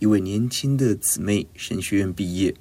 [0.00, 2.54] 一位年轻的姊妹，神学院毕业，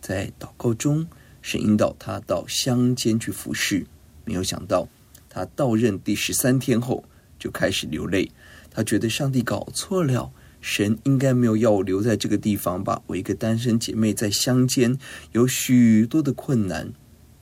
[0.00, 1.06] 在祷告中，
[1.40, 3.86] 神引导她到乡间去服侍。
[4.24, 4.88] 没有想到，
[5.28, 7.04] 她到任第十三天后，
[7.38, 8.30] 就开始流泪。
[8.70, 10.32] 她觉得上帝搞错了。
[10.60, 13.02] 神应该没有要我留在这个地方吧？
[13.06, 14.98] 我一个单身姐妹在乡间
[15.32, 16.90] 有许多的困难，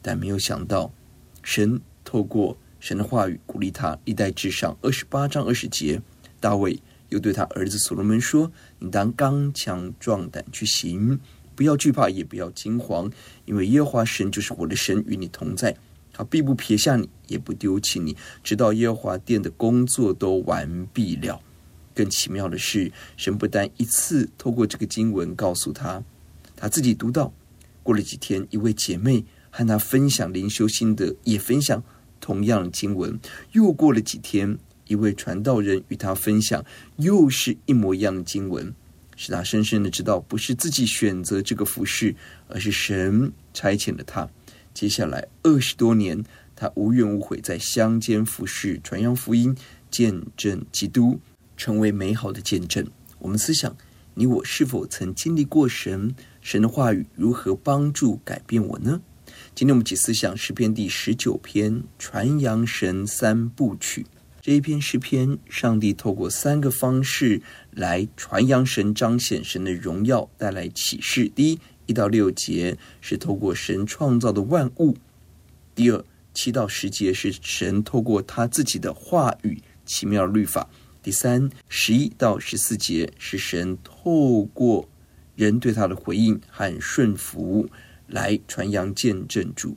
[0.03, 0.93] 但没有想到，
[1.43, 3.97] 神透过神的话语鼓励她。
[4.05, 6.03] 历代志上二十八章二十节，
[6.41, 8.51] 大卫又对他儿子所罗门说
[8.85, 11.21] ：“你当刚强壮胆去行，
[11.55, 13.09] 不要惧怕，也不要惊慌，
[13.45, 15.77] 因为耶和华神就是我的神，与你同在，
[16.13, 21.41] 他必不撇下你，也不丢弃你，直到耶和华殿的工作都完毕了。”
[21.95, 26.03] 更奇妙的是，神不但一次透过这个经文告诉他，
[26.57, 27.33] 他自己读到。
[27.85, 31.81] 过了几天，一位姐妹和他分享灵修心得，也分享
[32.21, 33.21] 同样的经文。
[33.53, 34.59] 又过了几天，
[34.93, 36.63] 一位传道人与他分享，
[36.97, 38.75] 又是一模一样的经文，
[39.17, 42.15] 使他深深的知道，不是自己选择这个服饰，
[42.49, 44.29] 而是神差遣了他。
[44.75, 46.23] 接下来二十多年，
[46.55, 49.57] 他无怨无悔在乡间服事，传扬福音，
[49.91, 51.19] 见证基督。
[51.55, 52.85] 成为美好的见证。
[53.21, 53.77] 我们思想，
[54.15, 56.13] 你我是否曾经历过神？
[56.41, 59.01] 神的话语如何帮助改变我呢？
[59.55, 64.05] 今天我们起思想诗篇第十九篇，传扬神三部曲。
[64.43, 71.29] 这一篇诗篇，上帝透过三个方式来传扬神，彰显神的荣耀，带来启示。
[71.29, 74.95] 第一，一到六节是透过神创造的万物；
[75.77, 76.05] 第二，
[76.35, 80.69] 七到十节是神透过他自己的话语，奇妙律法。
[81.05, 84.89] 第三，十一到十四节是神透过
[85.37, 87.71] 人对他的回应和顺服
[88.09, 89.77] 来传扬见证主。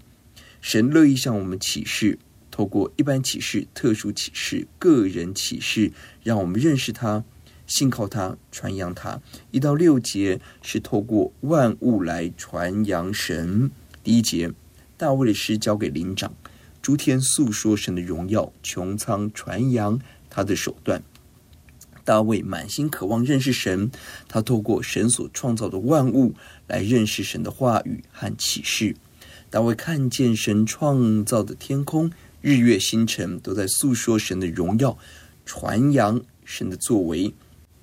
[0.60, 2.18] 神乐意向我们启示，
[2.56, 5.92] 透过一般启示、特殊启示、个人启示，
[6.24, 7.22] 让我们认识他、
[7.68, 9.20] 信靠他、传扬他。
[9.52, 13.70] 一到六节是透过万物来传扬神。
[14.02, 14.54] 第一节，
[14.96, 16.34] 大卫的诗交给灵长，
[16.82, 20.00] 诸天诉说神的荣耀，穹苍传扬
[20.30, 21.04] 他的手段。
[22.06, 23.92] 大卫满心渴望认识神，
[24.30, 26.36] 他透过神所创造的万物
[26.68, 28.96] 来认识神的话语和启示。
[29.50, 32.12] 大卫看见神创造的天空，
[32.46, 34.96] 日月星辰都在诉说神的荣耀，
[35.48, 37.34] 传扬神的作为，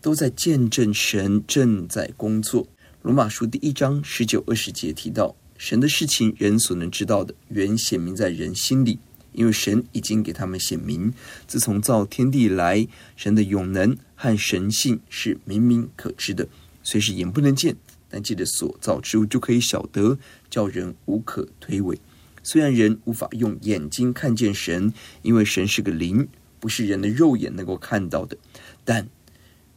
[0.00, 2.68] 都在见证神正在工作。
[3.02, 9.00] 罗马书第一章十九二十节提到，神的事情人所能知道的，原显明在人心里。
[9.32, 11.12] 因为神已经给他们显明，
[11.48, 12.86] 自从造天地以来，
[13.16, 16.46] 神的永能和神性是明明可知的，
[16.84, 17.74] 虽是眼不能见，
[18.08, 20.16] 但借着所造之物就可以晓得，
[20.48, 21.98] 叫人无可推诿。
[22.42, 24.92] 虽然人无法用眼睛看见神，
[25.22, 28.36] 因为神是个灵，不是人的肉眼能够看到的，
[28.84, 29.08] 但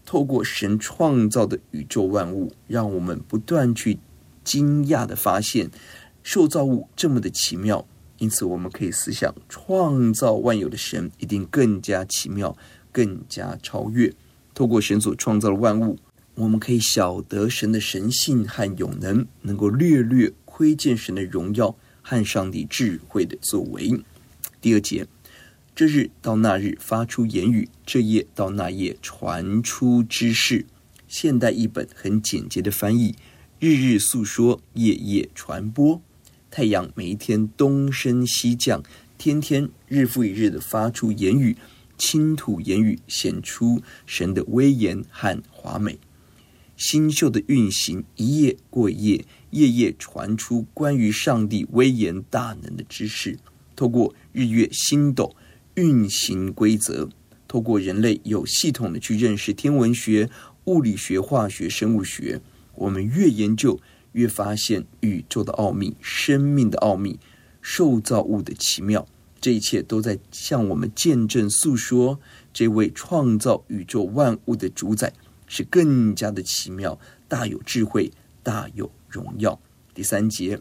[0.05, 3.99] 透过神创造的宇宙万物，让我们不断去
[4.43, 5.69] 惊讶地发现，
[6.21, 7.85] 受造物这么的奇妙。
[8.17, 12.55] 因此，我们可以思想，创造万有的神一定更加奇妙，
[12.91, 14.13] 更加超越。
[14.53, 15.97] 透过神所创造的万物，
[16.35, 21.75] 我们可以晓得神的神性和永能，能够略略窥见神的荣耀
[22.07, 24.00] 和上帝智慧的作为。
[24.62, 25.07] 第二节，
[25.75, 30.68] 这日到那日发出言语，这夜到那夜传出知识。
[31.07, 33.16] 现代译本很简洁的翻译：
[33.60, 36.00] 日日诉说，夜夜传播。
[36.52, 38.84] 太阳每一天东升西降，
[39.18, 41.57] 天天日复一日的发出言语，
[41.98, 45.98] 倾吐言语，显出神的威严和华美。
[46.77, 53.38] 星宿的运行，一夜过一夜，夜夜传出关于上帝威严大能的知识。
[53.75, 55.36] 透过日月星斗
[55.75, 57.10] 运行规则，
[57.48, 60.30] 透过人类有系统的去认识天文学、
[60.66, 62.42] 物理学、化学、生物学，
[62.75, 63.80] 我们越研究
[64.12, 67.19] 越发现宇宙的奥秘、生命的奥秘、
[67.62, 69.07] 受造物的奇妙。
[69.39, 72.19] 这一切都在向我们见证、诉说，
[72.51, 75.13] 这位创造宇宙万物的主宰
[75.56, 77.00] 是更加的奇妙、
[77.30, 78.12] 大有智慧、
[78.44, 79.57] 大有荣耀。
[79.94, 80.60] 第三节。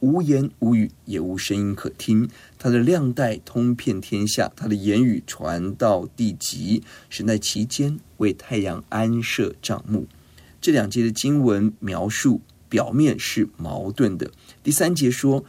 [0.00, 2.28] 无言无语，也无声音可听。
[2.58, 6.82] 他的亮带通遍天下，他的言语传到地极。
[7.08, 10.08] 神在其间为太阳安设帐幕。
[10.60, 14.28] 这两节的经文描述表面是矛盾的。
[14.64, 15.44] 第三节说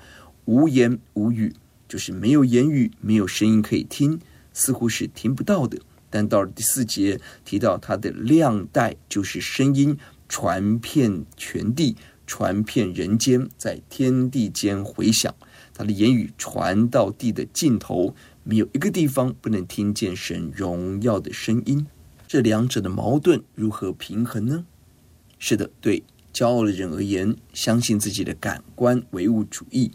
[0.45, 1.55] 无言无语，
[1.89, 4.19] 就是没有言语，没有声音可以听，
[4.53, 5.79] 似乎是听不到的。
[6.13, 9.97] 但到了第四节提到他的亮带，就是声音
[10.29, 11.97] 传遍全地。
[12.25, 15.35] 传遍人间，在天地间回响，
[15.73, 21.85] 他的言语传到地的尽头，没有一个地方不能听见神荣耀的声音。
[22.25, 24.65] 这两者的矛盾如何平衡呢？
[25.37, 26.01] 是的，对
[26.33, 29.91] 骄傲的人而言，相信自己的感官唯物主义，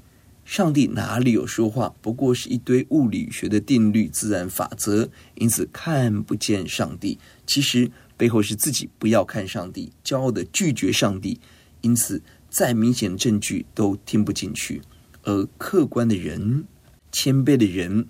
[0.49, 1.95] 上帝哪里有说话？
[2.00, 7.19] 不过是一堆物理学的定律、自然法则，因此看不见上帝。
[7.47, 11.39] 其实背后是自己不要看上帝，骄傲的拒绝上帝。
[11.83, 14.81] 因此，再明显的证据都听不进去，
[15.23, 16.65] 而客观的人、
[17.12, 18.06] 谦卑的人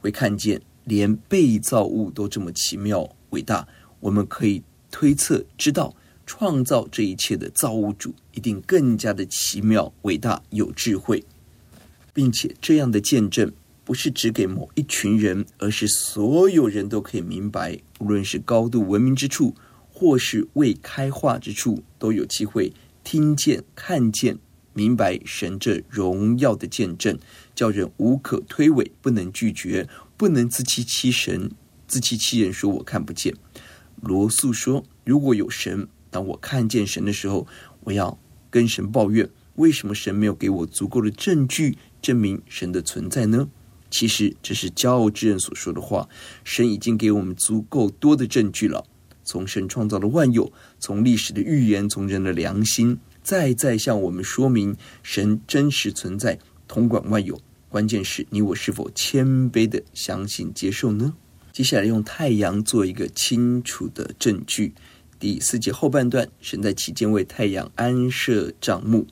[0.00, 3.68] 会看见，连被造物都这么奇妙伟大。
[4.00, 4.60] 我们可以
[4.90, 5.94] 推测，知道
[6.26, 11.24] 创造这一切的造物主一定更加的奇妙伟大、有智慧，
[12.16, 13.52] 并且这样的见证
[13.84, 17.78] 不是只给某一群人，而是所有人都可以明白。
[17.98, 19.54] 无论是高度文明之处，
[19.92, 22.72] 或是未开化之处，都有机会。
[23.04, 24.38] 听见、看见、
[24.72, 27.18] 明白神这荣耀的见证，
[27.54, 29.86] 叫人无可推诿，不能拒绝，
[30.16, 31.50] 不能自欺欺神、
[31.86, 33.34] 自欺欺人，说我看不见。
[34.00, 37.46] 罗素说：“如果有神，当我看见神的时候，
[37.84, 38.18] 我要
[38.48, 41.76] 跟神抱怨，为什么神没有给我足够的证据
[42.06, 43.48] 证明神的存在呢？”
[43.90, 46.08] 其实这是骄傲之人所说的话。
[46.44, 48.84] 神已经给我们足够多的证据了。
[49.24, 56.38] 从神创造的万有，从历史的预言，从人的良心，再再向我们说明神真实存在，
[56.68, 57.40] 统管万有。
[57.68, 61.14] 关键是你我是否谦卑的相信接受呢？
[61.52, 64.72] 接下来用太阳做一个清楚的证据。
[65.18, 69.06] 第四节后半段，神在其间为太阳安设帐幕，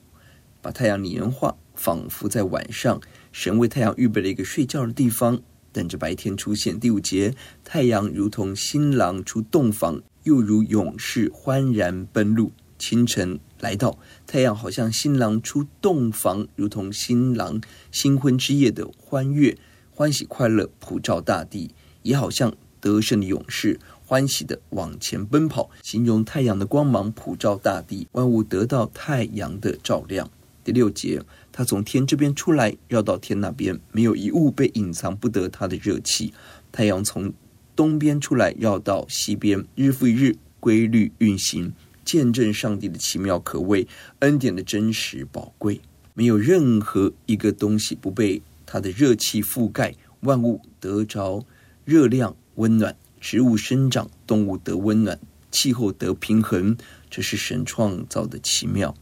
[0.61, 2.99] 把太阳拟人化，仿佛在晚上，
[3.31, 5.41] 神为太阳预备了一个睡觉的地方。
[5.71, 6.79] 等着白天出现。
[6.79, 7.35] 第五节，
[7.65, 12.53] 太阳如同新郎出洞房，又如勇士欢然奔路。
[12.79, 17.59] 清晨来到，太阳好像新郎出洞房，如同新郎
[17.91, 19.57] 新婚之夜的欢悦，
[19.91, 25.69] 欢喜快乐普照大地，也好像得胜的勇士欢喜地往前奔跑。
[25.83, 30.29] 形容太阳的光芒普照大地，万物得到太阳的照亮。
[30.63, 31.21] 第六节。
[31.57, 36.33] 他从天这边出来，绕到天那边，没有一物被隐藏不得他的热气。
[36.69, 37.31] 太阳从
[37.77, 41.71] 东边出来，绕到西边，日复一日规律运行，
[42.03, 43.87] 见证上帝的奇妙可畏，
[44.19, 45.79] 恩典的真实宝贵。
[46.13, 51.45] 没有任何一个东西不被他的热气覆盖，万物得着
[51.85, 55.17] 热量温暖，植物生长，动物得温暖，
[55.51, 56.75] 气候得平衡，
[57.09, 58.93] 这是神创造的奇妙。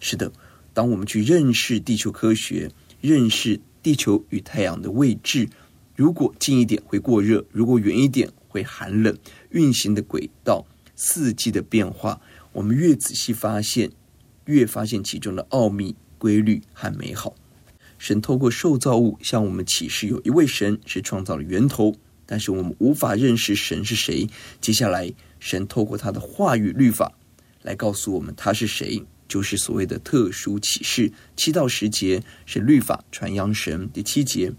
[0.00, 0.32] 是的。
[0.78, 2.70] 当我们去认识地球科学，
[3.00, 5.48] 认识地球与太阳的位置，
[5.96, 9.18] 如果近一点会过热，如果远一点会寒冷，
[9.50, 12.20] 运行的轨道、四季的变化，
[12.52, 13.90] 我们越仔细发现，
[14.44, 17.34] 越发现其中的奥秘、规律和美好。
[17.98, 21.92] 神透过受造物向我们启示，有一位神是创造的源头，
[22.24, 24.28] 但是我们无法认识神是谁。
[24.60, 27.18] 接下来，神透过他的话语、律法
[27.62, 29.04] 来告诉我们他是谁。
[29.28, 33.88] 就是所谓的特殊启示，七到十节是律法传扬神。
[33.92, 34.52] 第七节，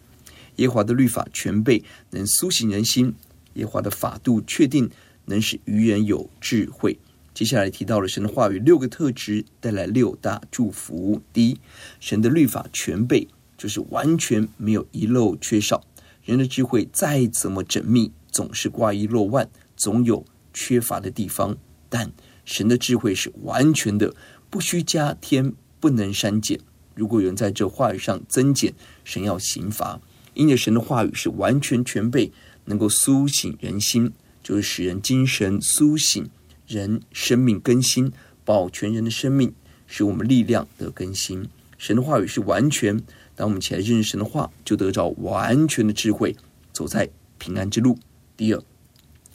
[0.57, 3.11] 耶华的律法全备，能苏醒人心；
[3.55, 4.89] 耶华的法度确定，
[5.25, 6.99] 能使愚人有智慧。
[7.33, 11.21] 接下来提到了神的话语六个特质，带来六大祝福。
[11.33, 11.57] 第一，
[11.99, 15.83] 神的律法全备，就是完全没有遗漏缺少。
[16.23, 20.23] 人的智慧再怎么缜密，总是挂一漏万，总有
[20.53, 21.57] 缺乏的地方。
[21.87, 22.11] 但
[22.45, 24.13] 神的智慧是完全的。
[24.49, 26.59] 不需加添，不能删减。
[26.95, 30.01] 如果有人在这话语上增减，神要刑罚。
[30.33, 32.31] 因为神的话语是完全全备，
[32.65, 34.11] 能够苏醒人心，
[34.43, 36.29] 就是使人精神苏醒，
[36.67, 38.11] 人生命更新，
[38.43, 39.53] 保全人的生命，
[39.87, 41.47] 使我们力量得更新。
[41.77, 43.01] 神的话语是完全，
[43.35, 46.35] 当我们起来认识神的话，就得着完全的智慧，
[46.73, 47.97] 走在平安之路。
[48.35, 48.63] 第二，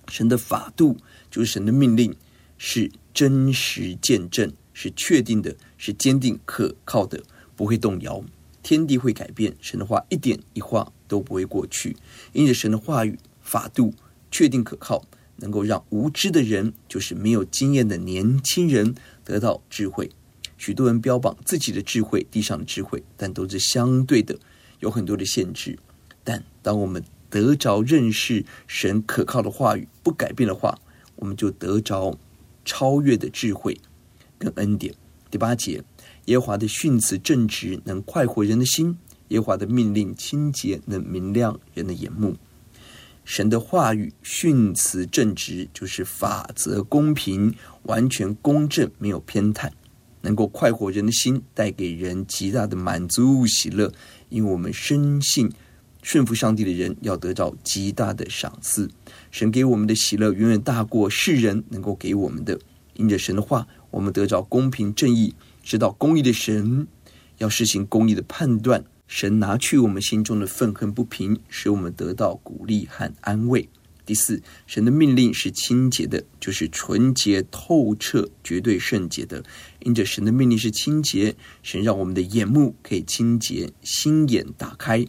[0.08, 0.96] 神的法度
[1.30, 2.14] 就是神的命令。
[2.56, 7.22] 是真实见证，是确定的，是坚定可靠的，
[7.56, 8.22] 不会动摇。
[8.62, 11.96] 天地会改变，神的话一点一画都不会过去。
[12.32, 13.94] 因着神的话语法度
[14.30, 15.04] 确定可靠，
[15.36, 20.10] 能够让无知的人，就是没有经验的年轻人得到智慧。
[20.56, 24.38] 许多人标榜自己的智慧，地上的智慧，但都是相对的，
[24.80, 25.78] 有很多的限制。
[26.22, 30.80] 但当我们得着认识神可靠的话语，不改变的话，
[31.16, 32.18] 我们就得着
[32.64, 33.78] 超越的智慧
[34.44, 34.94] 跟恩典。
[35.30, 35.82] 第八节，
[36.26, 38.94] 耶和华的训词正直，能快活人的心；
[39.28, 42.36] 耶和华的命令清洁，能明亮人的眼目。
[43.24, 49.70] 神的话语训词正直，就是法则公平，完全公正，没有偏袒。
[50.20, 53.92] 能够快活人的心，带给人极大的满足喜乐，
[54.28, 55.50] 因为我们深信
[56.02, 58.88] 顺服上帝的人要得到极大的赏赐。
[59.30, 62.58] 神给我们的喜乐远远大过世人能够给我们的。
[62.94, 66.88] 因着神的话，我们得着公平正义，知道公义的神
[67.38, 68.84] 要实行公义的判断。
[69.06, 73.68] 神拿去我们心中的愤恨不平，使我们得到鼓励和安慰。
[74.04, 79.44] 第四，神的命令是清洁的，就是纯洁透彻、绝对圣洁的。
[79.84, 85.06] 因着神的命令是清洁，神让我们的眼目可以清洁，心眼打开，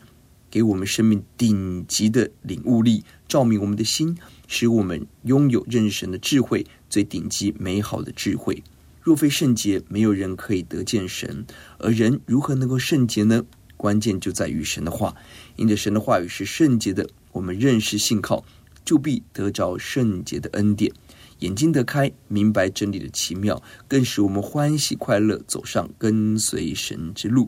[0.51, 4.15] 给我们生命顶级的领悟力，照明我们的心，
[4.47, 8.61] 使我们拥有认识神的智慧，最顶级美好的智慧。
[9.05, 11.45] 若非圣洁，没有人可以得见神。
[11.77, 13.45] 而人如何能够圣洁呢？
[13.77, 15.15] 关键就在于神的话，
[15.57, 18.43] 因着神的话语是圣洁的，我们认识信靠。
[18.83, 20.91] 就必得着圣洁的恩典，
[21.39, 27.47] 眼睛得开，明白真理的奇妙，更使我们欢喜快乐，走上跟随神之路。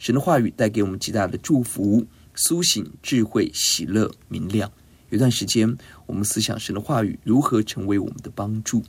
[0.00, 4.72] 神的话语带给我们极大的祝福，苏醒智慧、喜乐、明亮。
[5.10, 8.82] 有段时间，我们思想神的话语如何成为我们的帮助。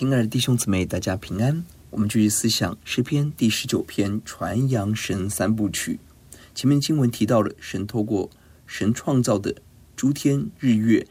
[0.00, 1.62] 亲爱的弟兄姊妹，大家平安。
[1.90, 6.00] 我们继续思想诗篇第十九篇，传扬神三部曲。
[6.54, 8.30] 前面经文提到了神透过
[8.66, 9.54] 神创造的
[9.94, 11.06] 诸天日月，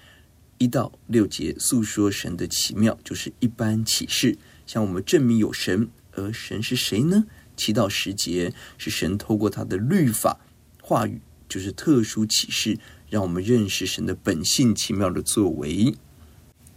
[0.57, 5.87] 一到六节诉说神的奇妙，就是一般启示，向我们证明有神。
[6.13, 7.25] 而神是谁呢？
[7.55, 10.39] 七到十节是神透过他的律法
[10.81, 15.93] 话语，就是特殊启示，让我们认识神的本性奇妙的作为。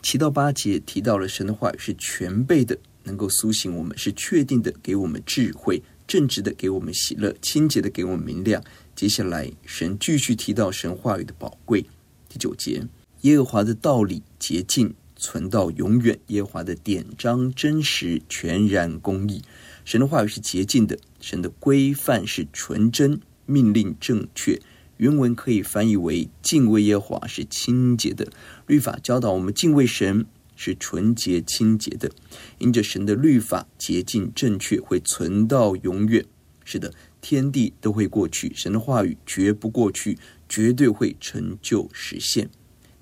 [0.02, 8.62] 七到八节提到了神的话语是全备的，能够苏醒我们，是确定的，给我们智慧，正直的给我们喜乐，清洁的给我们明亮。
[8.96, 11.86] 接下来，神继续提到神话语的宝贵。
[12.28, 12.86] 第九节，
[13.22, 19.40] 耶和华的道理洁净，存到永远；耶和华的典章真实，全然公义。
[19.84, 24.60] 神的话语是洁净的，神的规范是纯真，命令正确。
[24.98, 28.30] 原文可以翻译为“敬畏耶和华是清洁的”，
[28.72, 30.24] 律法教导我们敬畏神
[30.56, 32.10] 是纯洁清洁的。
[32.56, 36.24] 因着神的律法洁净正确，会存到永远。
[36.64, 40.16] 是的，天地都会过去，神的话语绝不过去，
[40.48, 42.48] 绝对会成就实现。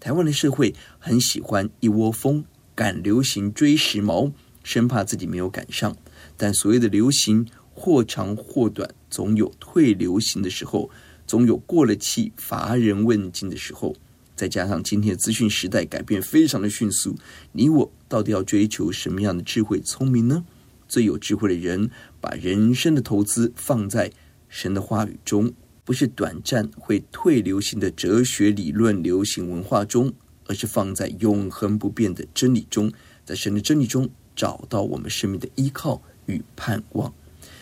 [0.00, 4.32] 台湾的社会很喜欢一窝蜂赶流行、追时髦，
[4.64, 5.96] 生怕自己没有赶上。
[6.36, 10.90] 但所谓的流行或长或短，总有退流行的时候。
[11.28, 13.94] 总有过了气、乏人问津的时候，
[14.40, 17.14] 再加上今天的资讯时代改变非常的迅速，
[17.52, 20.42] 你我到底要追求什么样的智慧聪明呢？
[20.88, 21.90] 最有智慧的人，
[22.22, 24.10] 把人生的投资放在
[24.48, 25.52] 神的话语中，
[25.84, 30.10] 不是短暂会退流行的哲学理论、流行文化中，
[30.46, 32.90] 而是放在永恒不变的真理中，
[33.26, 37.12] 在神的真理中找到我们生命的依靠与盼望。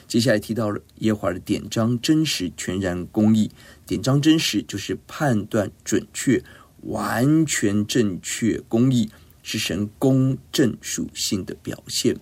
[0.06, 3.50] 接下来提到了耶和华的典章真实、全然公义。
[3.84, 6.42] 典章真实就是判断准确、
[6.82, 9.10] 完全正确、公义，
[9.42, 12.16] 是神公正属性的表现。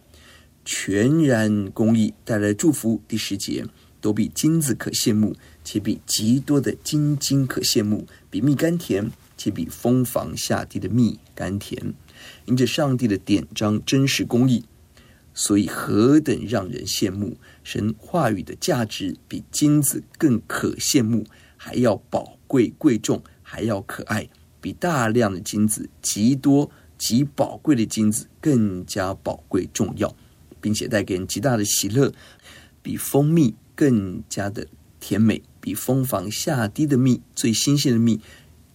[0.64, 3.64] 全然公义带来祝福，第十节
[4.00, 11.94] 都比金子可羡慕，且比极多的金金可羡慕，比蜜甘甜，且比蜂房下滴的蜜甘甜。
[12.46, 14.64] 因着上帝的典章真实公义。
[15.38, 17.36] 所以何等让人羡慕！
[17.62, 21.26] 神话语的价值比金子更可羡慕，
[21.58, 24.30] 还要宝贵贵重，还要可爱，
[24.66, 30.12] 比大量的金子、极多极宝贵的金子更加宝贵重要，
[30.60, 32.12] 并且带给人极大的喜乐，
[32.82, 34.66] 比蜂蜜更加的
[34.98, 38.20] 甜美，比蜂房下滴的蜜最新鲜的蜜，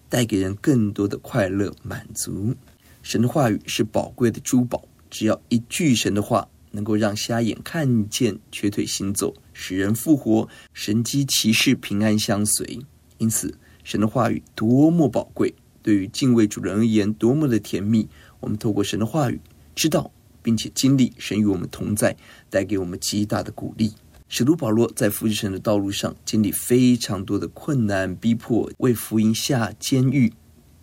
[0.07, 2.55] 带给人更多的快乐满足。
[3.03, 4.85] 神的话语是宝贵的珠宝。
[5.09, 12.79] 只要一句神的话，能够让瞎眼看见、瘸腿行走、使人复活、神机骑士平安相随。
[13.17, 18.07] 因此，神的话语多么宝贵，对于敬畏主人而言多么的甜蜜。
[18.39, 19.39] 我们透过神的话语，
[19.75, 22.15] 知道并且经历神与我们同在，
[22.49, 23.93] 带给我们极大的鼓励。
[24.27, 30.31] 使徒保罗在服侍神的道路上，经历非常多的困难逼迫，为福音下监狱，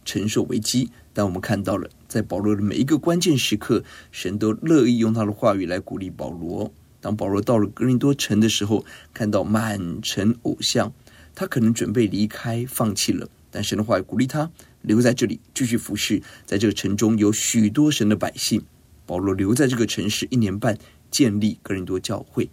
[0.05, 0.91] 承受危机。
[1.13, 1.89] 但我们看到了。
[2.07, 6.73] 在保罗的每一个关键时刻，神都乐意用他的话语来鼓励保罗。
[7.03, 8.83] 当保罗到了哥林多城的时候，
[9.13, 10.91] 看到满城偶像，
[11.35, 13.29] 他可能准备离开，放弃了。
[13.51, 14.51] 但神的话语鼓励他
[14.83, 16.23] 留在这里，继续服侍。
[16.47, 18.65] 在这个城中有许多神的百姓，
[19.07, 20.79] 保罗留在这个城市一年半，
[21.11, 22.49] 建立哥林多教会。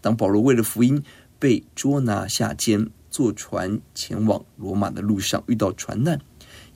[0.00, 1.02] 当保罗为了福音
[1.38, 6.20] 被捉拿下监，坐船前往罗马的路上，遇到船难，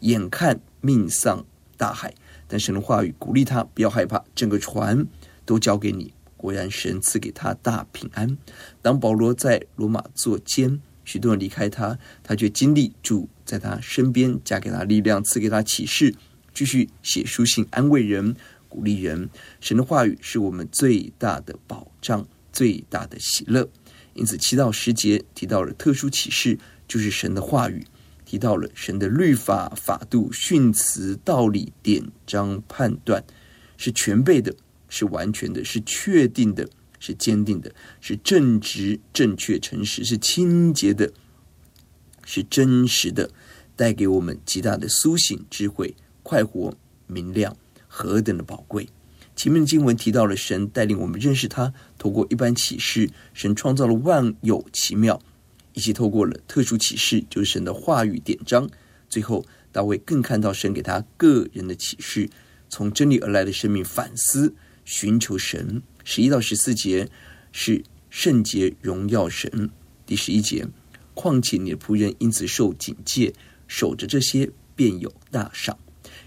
[0.00, 1.44] 眼看命丧
[1.76, 2.14] 大海，
[2.46, 5.06] 但神的话语鼓励他不要害怕，整个船
[5.44, 6.12] 都交给你。
[6.36, 8.38] 果然，神赐给他大平安。
[8.80, 16.14] 当保罗在罗马坐监，许多人离开他，他却经历主在他身边，加给他力量，赐给他启示，
[16.52, 18.36] 继续写书信安慰人、
[18.68, 19.30] 鼓励人。
[19.58, 23.66] 神的话语是我们最大的保障、最大的喜乐。
[24.12, 27.82] 因此，七到十节提到了特殊启示，就是神的话语。
[28.26, 33.24] 提到了神的律法、法度、训词、道理、典章、判断，
[33.78, 34.54] 是全备的，
[34.90, 36.68] 是完全的，是确定的，
[36.98, 41.12] 是坚定的，是正直、正确、诚实，是清洁的，
[42.24, 43.30] 是真实的，
[43.76, 47.56] 带给我们极大的苏醒、智慧、快活、明亮，
[47.86, 48.88] 何等的宝贵！
[49.34, 55.20] 前面的经文提到了神带领我们认识他，透过一般启示，神创造了万有奇妙。
[55.74, 58.68] 以及透过了特殊启示，就是神的话语典章。
[59.08, 62.28] 最后，大卫更看到神给他个人的启示，
[62.68, 64.52] 从真理而来的生命反思，
[64.84, 65.80] 寻求神。
[66.10, 67.10] 十一到十四节
[67.52, 69.68] 是圣洁荣耀神。
[70.06, 70.66] 第十一节，
[71.12, 73.34] 况且你的仆人因此受警戒，
[73.66, 75.78] 守着这些便有大赏。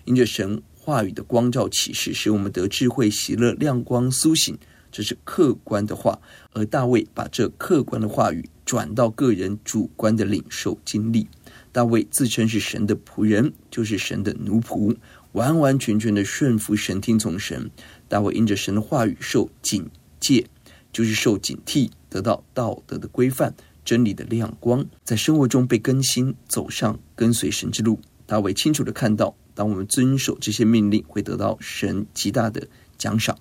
[0.06, 4.56] 因着神话语的光照启示，使我们得智慧、喜乐、亮光、苏醒，
[4.92, 6.22] 这是客观的话。
[6.54, 11.28] 而大卫把这客观的话语转到个人主观的领受经历。
[11.72, 14.96] 大卫自称是神的仆人，就是神的奴仆，
[15.32, 17.72] 完完全全的顺服神，听从神。
[18.12, 20.46] 大卫因着神的话语受警戒，
[20.92, 28.02] 就是受警惕，得到道德的规范、真理的亮光，在生活中被更新，走上跟随神之路。
[28.26, 33.38] 大卫清楚的看到，当我们遵守这些命令，会得到神极大的奖赏。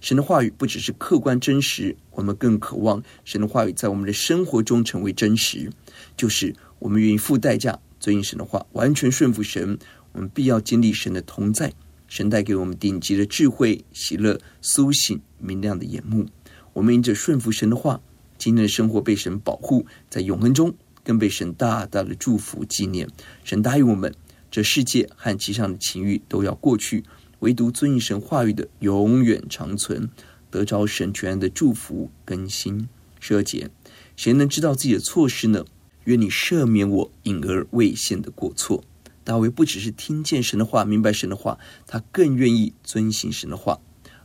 [0.00, 5.70] 神的话语不只是客观真实，我们更渴望神的话语在我们的生活中成为真实，
[6.16, 6.56] 就是。
[6.80, 9.78] 我们愿意付代价遵行神的话，完全顺服神。
[10.12, 11.72] 我们必要经历神的同在，
[12.08, 16.26] 神带给我们顶级的智慧、喜乐、苏醒、明亮的眼目。
[16.72, 18.00] 我们因着顺服神的话，
[18.38, 23.08] 今天的生活被神保护，在永恒中更被神大大的祝福纪念。
[23.42, 24.14] 神答应我们，
[24.50, 27.04] 这世界和其上的情欲都要过去，
[27.40, 30.08] 唯独遵行神话语的永远长存，
[30.50, 32.88] 得着神全然的祝福更新。
[33.20, 33.70] 十二节，
[34.16, 35.64] 谁能知道自己的错失呢？
[36.04, 38.84] 愿你赦免我隐而未现的过错。
[39.24, 43.80] 大卫不只是听见神的话，明白神的话，他更愿意遵行神的话。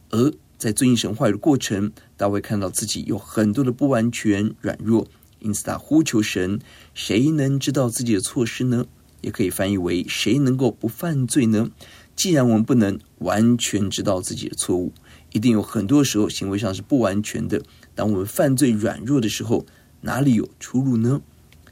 [0.09, 5.07] 而在遵行神话的过程，大卫看到自己有很多的不完全、软弱，
[5.39, 6.59] 因此他呼求神：
[6.93, 8.85] 谁能知道自己的错失呢？
[9.21, 11.69] 也可以翻译为：谁能够不犯罪呢？
[12.15, 14.91] 既然我们不能完全知道自己的错误，
[15.31, 17.61] 一定有很多时候行为上是不完全的。
[17.95, 19.65] 当我们犯罪软弱的时候，
[20.01, 21.21] 哪里有出路呢？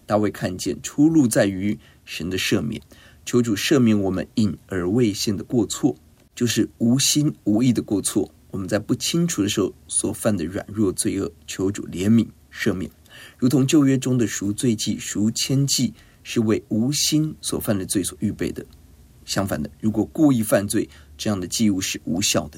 [0.05, 2.81] 大卫看见出路在于神的赦免，
[3.27, 5.97] 求主赦免我们隐而未现的过错，
[6.33, 8.31] 就是无心无意的过错。
[8.51, 12.89] 我们在不清楚的时候所犯的软弱罪恶，求主怜悯赦免。
[13.37, 18.65] 如同旧约中的赎罪祭、赎愆祭，是为无心所犯的罪所预备的。
[19.25, 20.87] 相反的，如果故意犯罪，
[21.17, 22.57] 这样的祭物是无效的。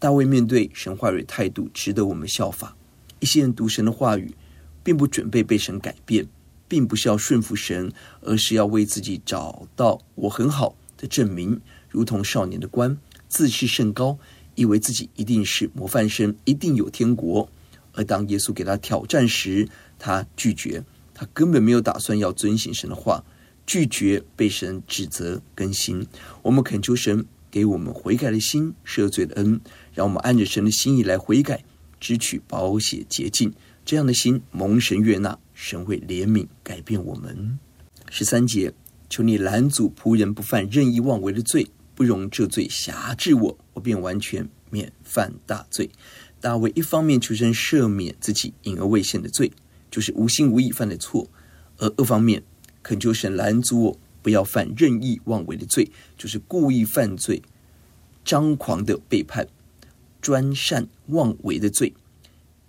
[0.00, 2.76] 大卫面对神话语态度，值得我们效法。
[3.20, 4.34] 一些人读神的话语，
[4.82, 6.26] 并不准备被神改变。
[6.68, 12.96] 并不是要顺服神，而是要为自己找到我很好的证明，如同少年的官，
[13.28, 14.18] 自视甚高，
[14.54, 17.48] 以为自己一定是模范生，一定有天国。
[17.94, 23.24] 而当耶稣给他挑战时，他拒绝，他根本没有打算要遵行神的话，
[23.66, 26.06] 拒绝被神指责更新。
[26.42, 29.60] 我们恳求神给我们悔改的心，赦罪的恩，
[29.94, 31.64] 让我们按着神的心意来悔改，
[31.98, 33.52] 支取宝血洁净，
[33.84, 35.36] 这样的心蒙神悦纳。
[35.60, 37.58] 神会怜悯改变我们。
[38.08, 38.72] 十三节，
[39.10, 41.66] 求你拦阻仆人不犯任意妄为的罪，
[41.96, 45.90] 不容这罪辖制我，我便完全免犯大罪。
[46.40, 49.50] 大卫一方面求神赦免自己隐而未现的罪，
[49.90, 51.28] 就是无心无意犯的错；
[51.78, 52.44] 而二方面
[52.84, 57.42] 恳求神拦阻我不要犯任意妄为的罪，就是故意犯罪、
[58.24, 59.48] 张狂的背叛、
[60.22, 61.92] 专擅妄为的罪。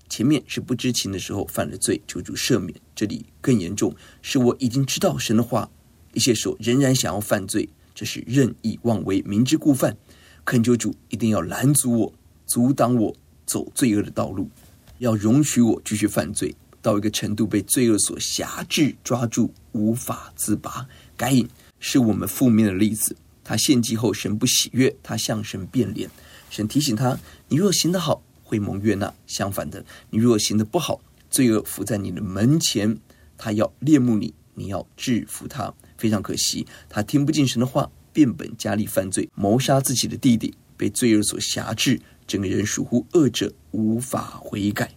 [0.10, 2.76] 前面是不知情的时候犯了罪，求主赦免。
[2.95, 5.69] 这里更严重，是我已经知道神的话，
[6.13, 9.95] 一些时候仍然想要犯罪，这是任意妄为，明知故犯。
[10.43, 12.13] 恳求主一定要拦阻我，
[12.48, 14.50] 阻挡我走罪恶的道路，
[14.98, 20.88] 要容许我继续犯罪到一个程度，被罪恶所辖制、抓住，无法自拔。
[21.15, 21.48] 该隐
[21.80, 26.10] 是我们负面的例子，他献祭后神不喜悦，他向神变脸，
[26.50, 28.24] 神提醒他：你若行得好。
[28.50, 29.14] 会蒙悦纳。
[29.28, 32.98] 相反的，你如果行的不好，罪恶伏在你的门前，
[33.38, 35.72] 他要猎慕你，你要制服他。
[36.00, 44.92] 非常可惜，他听不进神的话，变本加厉犯罪，谋杀自己的弟弟，被罪恶所辖制，整个人属乎恶者，无法悔改。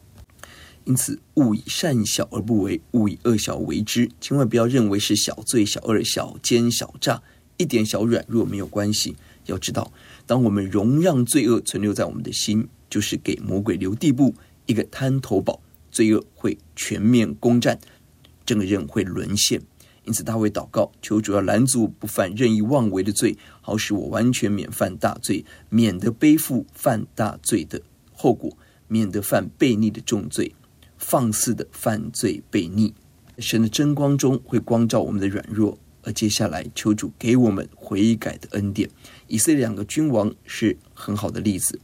[0.85, 4.09] 因此，勿以善小而不为，勿以恶小为之。
[4.21, 7.23] 千万不要认为是小罪、小恶、小奸、小诈，
[7.57, 9.15] 一点小软弱没有关系。
[9.47, 9.93] 要知道，
[10.27, 14.35] 当我们容让罪恶存留在我们的心，就是给魔鬼留地步，
[14.67, 15.59] 一个滩头堡，
[15.91, 17.79] 罪恶会全面攻占，
[18.45, 19.63] 整个人会沦陷。
[20.05, 27.81] 因此，大卫祷告，求主要拦阻不犯任意妄为的罪，好使我完全免犯大罪，免得背负犯大罪的
[28.13, 28.55] 后果，
[28.89, 30.55] 免得犯悖逆的重罪，
[30.99, 32.93] 放肆的犯罪悖逆。
[33.39, 38.91] 神的真光中会光照我们的软弱，而接下来求主给我们悔改的恩典。
[39.29, 41.81] 以色列两个君王是很好的例子。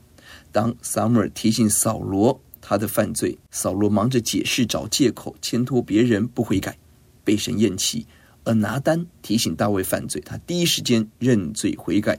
[0.59, 6.77] 当撒母耳提醒扫罗他的犯罪，扫罗忙着解释、找借口、牵拖别人，不悔改，
[7.23, 8.05] 被神厌弃；
[8.43, 12.19] 而拿单提醒大卫犯罪，他第一时间认罪悔改，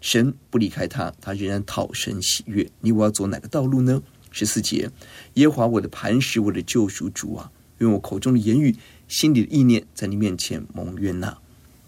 [0.00, 2.68] 神不离开他，他仍然讨神喜悦。
[2.80, 4.02] 你我要走哪个道路呢？
[4.32, 4.90] 十四节，
[5.34, 8.74] 耶和华我的磐石，我的救赎主啊，用我口中的言语、
[9.06, 11.38] 心里的意念，在你面前蒙悦纳。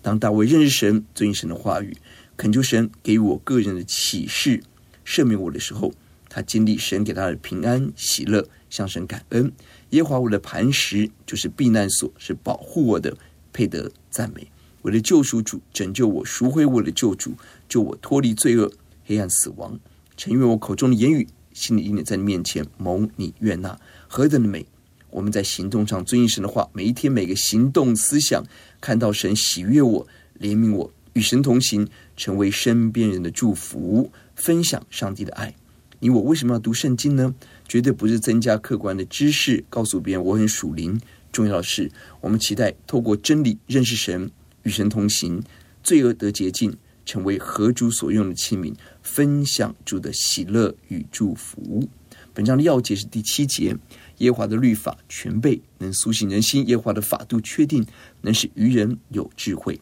[0.00, 1.96] 当大卫认识神，遵行神的话语。
[2.36, 4.62] 恳求神给予我个人的启示，
[5.10, 5.92] 赦免我的时候，
[6.28, 9.50] 他经历神给他的平安喜乐，向神感恩。
[9.88, 13.16] 耶和华我的磐石，就是避难所，是保护我的，
[13.52, 14.46] 配得赞美。
[14.82, 17.34] 我的救赎主拯救我，赎回我的救主，
[17.68, 18.72] 救我脱离罪恶、
[19.04, 19.76] 黑暗、死亡。
[20.16, 24.64] 诚愿我口中的言语、心里意念在你面前蒙你悦纳，何等的美！
[25.10, 28.44] 我们在行动上遵行神的话，每一天每个行动思想，
[28.80, 30.06] 看到神喜悦我、
[30.38, 35.54] 怜悯我，与神同行，成为身边人的祝福，分享上帝的爱。
[35.98, 37.34] 你我为什么要读圣经呢？
[37.68, 40.98] 绝对不是增加客观的知识，告诉别人我很属灵。
[41.30, 44.30] 重要的是，我们期待透过真理认识神，
[44.62, 45.42] 与神同行，
[45.82, 46.74] 罪恶得洁净，
[47.04, 51.86] 成为合主所用的器皿，分享主的喜乐与祝福。
[52.32, 53.76] 本章的要节是第七节：
[54.18, 57.86] 耶和华的律法全备，能苏醒人心；耶和华的法度确定，
[58.22, 59.78] 能使愚人有智慧。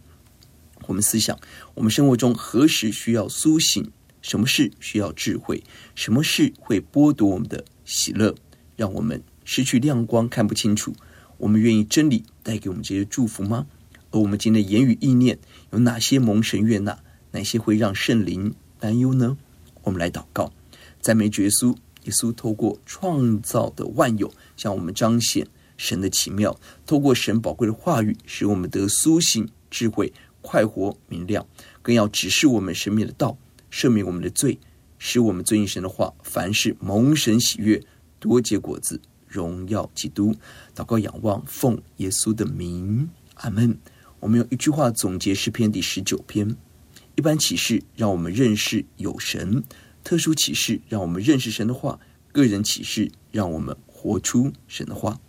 [0.89, 1.39] 我们思想，
[1.75, 3.91] 我们生活中何时需要苏醒？
[4.23, 5.63] 什么事需要智慧？
[5.95, 8.35] 什么事会剥夺我们的喜乐，
[8.77, 10.95] 让我们失去亮光，看不清楚？
[11.37, 13.67] 我们愿意真理带给我们这些祝福吗？
[14.11, 15.39] 而我们今天的言语意念
[15.73, 16.99] 有哪些蒙神悦纳？
[17.33, 19.37] 哪些会让圣灵担忧呢？
[19.83, 20.53] 我们来祷告，
[21.01, 21.77] 赞美耶稣。
[22.05, 26.53] 耶稣透过创造的万有，向我们彰显神的奇妙；
[26.87, 31.47] 透过神宝贵的话语，使我们得苏醒智慧、快活明亮，
[31.83, 33.37] 更要指示我们生命的道。
[33.79, 34.59] 赦免我们的罪，
[34.99, 37.81] 使我们遵行神的话，凡事蒙神喜悦，
[38.19, 40.35] 多结果子，荣耀基督。
[40.75, 43.79] 祷告仰望，奉耶稣的名，阿门。
[44.19, 46.57] 我们用一句话总结诗篇第十九篇：
[47.15, 49.63] 一般启示让我们认识有神，
[50.03, 52.01] 特殊启示让我们认识神的话，
[52.33, 55.21] 个人启示让我们活出神的话。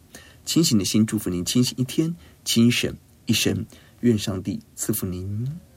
[0.44, 3.68] 清醒的心祝福您，清醒一天，清醒一生。
[4.00, 5.69] 愿上帝赐福您。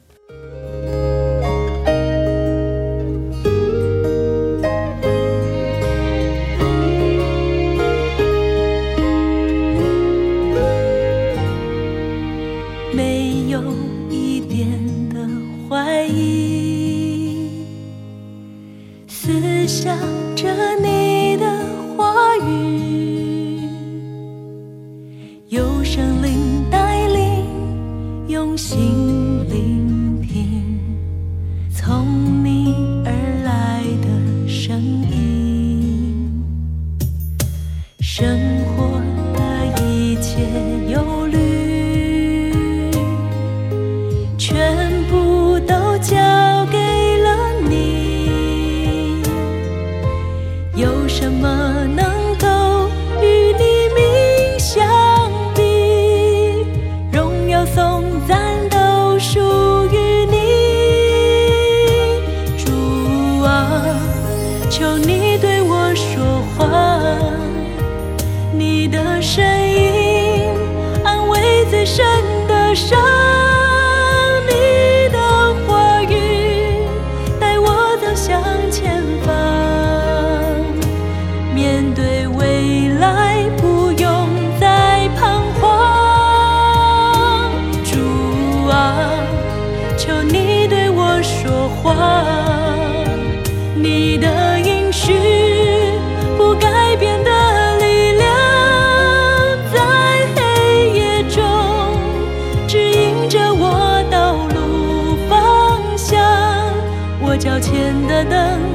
[108.24, 108.71] 等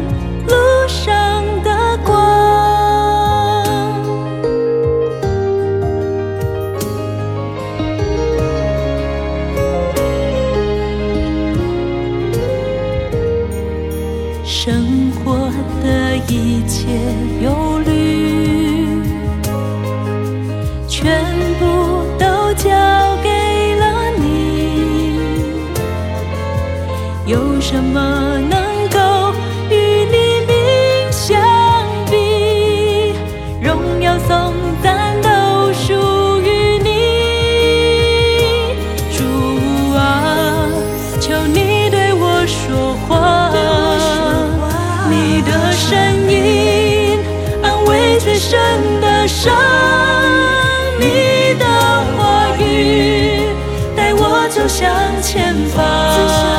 [54.68, 54.86] 向
[55.22, 56.57] 前方。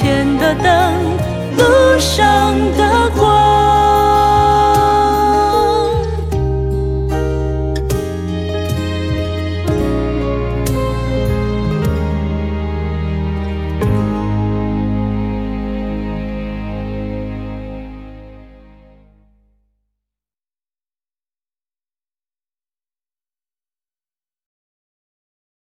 [0.00, 0.94] 前的灯，
[1.58, 3.49] 路上的光。